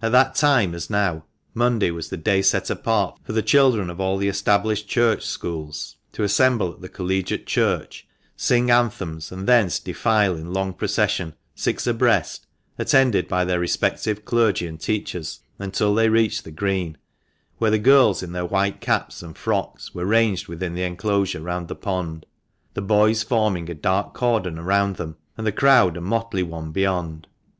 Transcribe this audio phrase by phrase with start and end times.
[0.00, 4.00] At that time, as now, Monday was the day set apart for the children of
[4.00, 9.80] all the Established Church Schools to assemble at the Collegiate Church, sing anthems, and thence
[9.80, 12.46] defile in long procession six abreast,
[12.78, 16.96] attended by their respective clergy and teachers, until they reached the Green,
[17.56, 21.66] where the girls, in their white caps and frocks, were ranged within the enclosure round
[21.66, 22.26] the Pond,
[22.74, 27.26] the boys forming a dark cordon around them, and the crowd a motley one beyond.